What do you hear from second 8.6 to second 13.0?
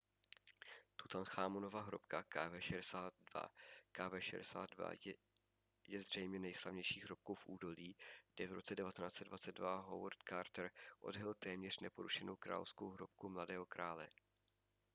1922 howard carter odhalil téměř neporušenou královskou